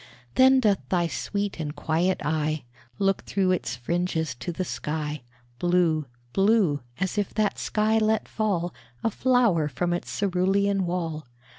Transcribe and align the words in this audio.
Then 0.33 0.59
doth 0.59 0.79
thy 0.89 1.05
sweet 1.05 1.59
and 1.59 1.75
quiet 1.75 2.21
eye 2.25 2.63
Look 2.97 3.21
through 3.25 3.51
its 3.51 3.75
fringes 3.75 4.33
to 4.33 4.51
the 4.51 4.65
sky, 4.65 5.21
Blue 5.59 6.07
blue 6.33 6.81
as 6.99 7.19
if 7.19 7.35
that 7.35 7.59
sky 7.59 7.99
let 7.99 8.27
fall 8.27 8.73
A 9.03 9.11
flower 9.11 9.67
from 9.67 9.93
its 9.93 10.09
cerulean 10.19 10.87
wall. 10.87 11.27